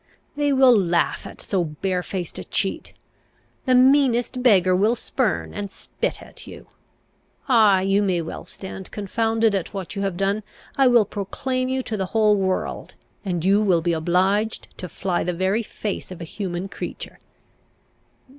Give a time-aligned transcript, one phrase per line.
[0.35, 2.93] They will laugh at so barefaced a cheat.
[3.65, 6.69] The meanest beggar will spurn and spit at you.
[7.47, 10.41] Ay, you may well stand confounded at what you have done.
[10.75, 15.23] I will proclaim you to the whole world, and you will be obliged to fly
[15.23, 17.19] the very face of a human creature!"